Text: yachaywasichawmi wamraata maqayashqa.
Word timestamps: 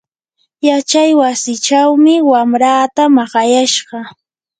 yachaywasichawmi 0.67 2.15
wamraata 2.31 3.03
maqayashqa. 3.15 3.97